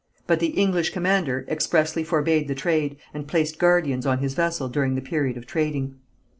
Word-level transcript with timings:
But 0.25 0.39
the 0.39 0.47
English 0.47 0.89
commander 0.93 1.45
expressly 1.47 2.03
forbade 2.03 2.47
the 2.47 2.55
trade, 2.55 2.97
and 3.13 3.27
placed 3.27 3.59
guardians 3.59 4.07
on 4.07 4.17
his 4.17 4.33
vessel 4.33 4.67
during 4.67 4.95
the 4.95 4.99
period 5.01 5.37
of 5.37 5.45
trading. 5.45 5.99